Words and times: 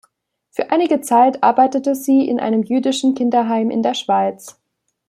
Für 0.49 0.71
einige 0.71 1.01
Zeit 1.01 1.43
arbeitete 1.43 1.93
sie 1.93 2.27
in 2.27 2.39
einem 2.39 2.63
jüdischen 2.63 3.13
Kinderheim 3.13 3.69
in 3.69 3.83
der 3.83 3.93
Schweiz. 3.93 4.59